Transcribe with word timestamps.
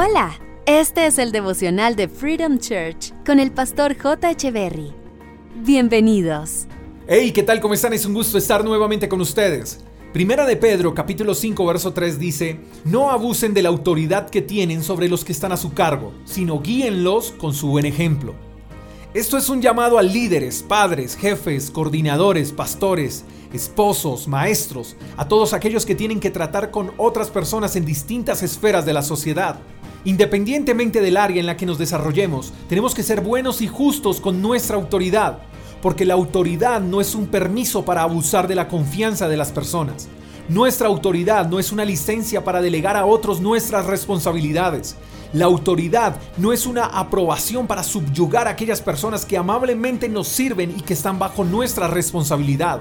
Hola, 0.00 0.38
este 0.64 1.06
es 1.06 1.18
el 1.18 1.32
devocional 1.32 1.96
de 1.96 2.06
Freedom 2.06 2.60
Church 2.60 3.12
con 3.26 3.40
el 3.40 3.50
pastor 3.50 3.98
J. 3.98 4.30
Echeverry. 4.30 4.92
Bienvenidos. 5.56 6.68
Hey, 7.08 7.32
¿qué 7.32 7.42
tal? 7.42 7.60
¿Cómo 7.60 7.74
están? 7.74 7.92
Es 7.92 8.06
un 8.06 8.14
gusto 8.14 8.38
estar 8.38 8.64
nuevamente 8.64 9.08
con 9.08 9.20
ustedes. 9.20 9.80
Primera 10.12 10.46
de 10.46 10.54
Pedro, 10.54 10.94
capítulo 10.94 11.34
5, 11.34 11.66
verso 11.66 11.92
3 11.92 12.16
dice, 12.16 12.60
No 12.84 13.10
abusen 13.10 13.52
de 13.54 13.62
la 13.62 13.70
autoridad 13.70 14.30
que 14.30 14.40
tienen 14.40 14.84
sobre 14.84 15.08
los 15.08 15.24
que 15.24 15.32
están 15.32 15.50
a 15.50 15.56
su 15.56 15.74
cargo, 15.74 16.12
sino 16.24 16.60
guíenlos 16.60 17.32
con 17.32 17.52
su 17.52 17.66
buen 17.66 17.84
ejemplo. 17.84 18.36
Esto 19.14 19.36
es 19.36 19.48
un 19.48 19.60
llamado 19.60 19.98
a 19.98 20.02
líderes, 20.02 20.62
padres, 20.62 21.16
jefes, 21.16 21.72
coordinadores, 21.72 22.52
pastores, 22.52 23.24
esposos, 23.52 24.28
maestros, 24.28 24.96
a 25.16 25.26
todos 25.26 25.54
aquellos 25.54 25.86
que 25.86 25.94
tienen 25.94 26.20
que 26.20 26.30
tratar 26.30 26.70
con 26.70 26.92
otras 26.98 27.30
personas 27.30 27.74
en 27.74 27.84
distintas 27.84 28.42
esferas 28.42 28.84
de 28.84 28.92
la 28.92 29.02
sociedad. 29.02 29.58
Independientemente 30.04 31.00
del 31.00 31.16
área 31.16 31.40
en 31.40 31.46
la 31.46 31.56
que 31.56 31.66
nos 31.66 31.78
desarrollemos, 31.78 32.52
tenemos 32.68 32.94
que 32.94 33.02
ser 33.02 33.20
buenos 33.20 33.60
y 33.60 33.66
justos 33.66 34.20
con 34.20 34.40
nuestra 34.40 34.76
autoridad, 34.76 35.38
porque 35.82 36.04
la 36.04 36.14
autoridad 36.14 36.80
no 36.80 37.00
es 37.00 37.14
un 37.14 37.26
permiso 37.26 37.84
para 37.84 38.02
abusar 38.02 38.48
de 38.48 38.54
la 38.54 38.68
confianza 38.68 39.28
de 39.28 39.36
las 39.36 39.52
personas. 39.52 40.08
Nuestra 40.48 40.88
autoridad 40.88 41.46
no 41.48 41.58
es 41.58 41.72
una 41.72 41.84
licencia 41.84 42.42
para 42.42 42.62
delegar 42.62 42.96
a 42.96 43.04
otros 43.04 43.40
nuestras 43.40 43.86
responsabilidades. 43.86 44.96
La 45.34 45.44
autoridad 45.44 46.16
no 46.38 46.54
es 46.54 46.64
una 46.64 46.86
aprobación 46.86 47.66
para 47.66 47.82
subyugar 47.82 48.48
a 48.48 48.52
aquellas 48.52 48.80
personas 48.80 49.26
que 49.26 49.36
amablemente 49.36 50.08
nos 50.08 50.26
sirven 50.26 50.70
y 50.70 50.80
que 50.80 50.94
están 50.94 51.18
bajo 51.18 51.44
nuestra 51.44 51.86
responsabilidad. 51.86 52.80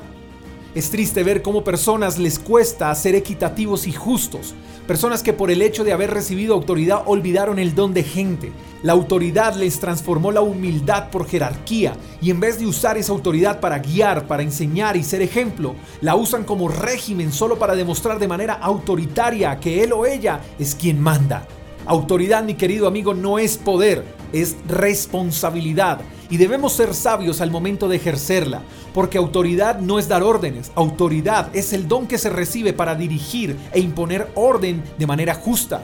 Es 0.75 0.91
triste 0.91 1.23
ver 1.23 1.41
cómo 1.41 1.63
personas 1.63 2.19
les 2.19 2.37
cuesta 2.39 2.93
ser 2.93 3.15
equitativos 3.15 3.87
y 3.87 3.93
justos. 3.93 4.53
Personas 4.85 5.23
que 5.23 5.33
por 5.33 5.49
el 5.49 5.61
hecho 5.61 5.83
de 5.83 5.91
haber 5.91 6.11
recibido 6.11 6.53
autoridad 6.53 7.03
olvidaron 7.05 7.57
el 7.59 7.73
don 7.73 7.93
de 7.93 8.03
gente. 8.03 8.51
La 8.83 8.93
autoridad 8.93 9.55
les 9.55 9.79
transformó 9.79 10.31
la 10.31 10.41
humildad 10.41 11.09
por 11.09 11.27
jerarquía 11.27 11.95
y 12.21 12.31
en 12.31 12.39
vez 12.39 12.59
de 12.59 12.67
usar 12.67 12.97
esa 12.97 13.11
autoridad 13.11 13.59
para 13.59 13.79
guiar, 13.79 14.27
para 14.27 14.43
enseñar 14.43 14.95
y 14.95 15.03
ser 15.03 15.21
ejemplo, 15.21 15.75
la 16.01 16.15
usan 16.15 16.43
como 16.43 16.69
régimen 16.69 17.31
solo 17.31 17.57
para 17.57 17.75
demostrar 17.75 18.19
de 18.19 18.27
manera 18.27 18.53
autoritaria 18.53 19.59
que 19.59 19.83
él 19.83 19.93
o 19.93 20.05
ella 20.05 20.41
es 20.59 20.75
quien 20.75 21.01
manda. 21.01 21.47
Autoridad, 21.85 22.43
mi 22.43 22.53
querido 22.53 22.87
amigo, 22.87 23.13
no 23.13 23.39
es 23.39 23.57
poder, 23.57 24.03
es 24.31 24.57
responsabilidad 24.67 26.01
y 26.29 26.37
debemos 26.37 26.73
ser 26.73 26.93
sabios 26.93 27.41
al 27.41 27.51
momento 27.51 27.87
de 27.87 27.97
ejercerla, 27.97 28.61
porque 28.93 29.17
autoridad 29.17 29.79
no 29.79 29.99
es 29.99 30.07
dar 30.07 30.23
órdenes, 30.23 30.71
autoridad 30.75 31.49
es 31.55 31.73
el 31.73 31.87
don 31.87 32.07
que 32.07 32.17
se 32.17 32.29
recibe 32.29 32.73
para 32.73 32.95
dirigir 32.95 33.55
e 33.71 33.79
imponer 33.79 34.29
orden 34.35 34.83
de 34.97 35.07
manera 35.07 35.33
justa. 35.35 35.83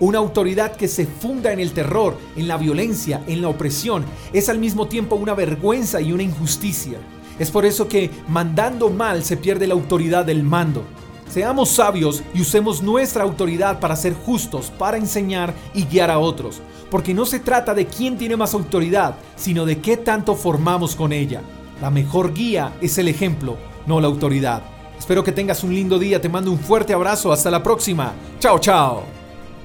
Una 0.00 0.18
autoridad 0.18 0.74
que 0.74 0.88
se 0.88 1.06
funda 1.06 1.52
en 1.52 1.60
el 1.60 1.72
terror, 1.72 2.16
en 2.36 2.48
la 2.48 2.56
violencia, 2.56 3.22
en 3.28 3.40
la 3.40 3.48
opresión, 3.48 4.04
es 4.32 4.48
al 4.48 4.58
mismo 4.58 4.88
tiempo 4.88 5.14
una 5.14 5.34
vergüenza 5.34 6.00
y 6.00 6.12
una 6.12 6.24
injusticia. 6.24 6.98
Es 7.38 7.50
por 7.50 7.64
eso 7.64 7.88
que 7.88 8.10
mandando 8.28 8.90
mal 8.90 9.24
se 9.24 9.36
pierde 9.36 9.66
la 9.66 9.74
autoridad 9.74 10.24
del 10.24 10.42
mando. 10.42 10.84
Seamos 11.32 11.70
sabios 11.70 12.22
y 12.34 12.42
usemos 12.42 12.82
nuestra 12.82 13.24
autoridad 13.24 13.80
para 13.80 13.96
ser 13.96 14.12
justos, 14.12 14.70
para 14.70 14.98
enseñar 14.98 15.54
y 15.72 15.84
guiar 15.84 16.10
a 16.10 16.18
otros, 16.18 16.60
porque 16.90 17.14
no 17.14 17.24
se 17.24 17.40
trata 17.40 17.72
de 17.72 17.86
quién 17.86 18.18
tiene 18.18 18.36
más 18.36 18.52
autoridad, 18.52 19.14
sino 19.34 19.64
de 19.64 19.80
qué 19.80 19.96
tanto 19.96 20.34
formamos 20.34 20.94
con 20.94 21.10
ella. 21.10 21.40
La 21.80 21.90
mejor 21.90 22.34
guía 22.34 22.74
es 22.82 22.98
el 22.98 23.08
ejemplo, 23.08 23.56
no 23.86 23.98
la 23.98 24.08
autoridad. 24.08 24.62
Espero 24.98 25.24
que 25.24 25.32
tengas 25.32 25.64
un 25.64 25.74
lindo 25.74 25.98
día, 25.98 26.20
te 26.20 26.28
mando 26.28 26.50
un 26.50 26.58
fuerte 26.58 26.92
abrazo, 26.92 27.32
hasta 27.32 27.50
la 27.50 27.62
próxima. 27.62 28.12
Chao, 28.38 28.58
chao. 28.58 29.04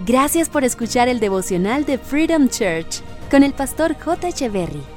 Gracias 0.05 0.47
por 0.47 0.63
escuchar 0.63 1.09
el 1.09 1.19
devocional 1.19 1.83
de 1.83 1.97
Freedom 1.97 2.47
Church 2.47 3.01
con 3.29 3.43
el 3.43 3.51
pastor 3.51 3.93
J. 3.99 4.29
Echeverry. 4.29 4.96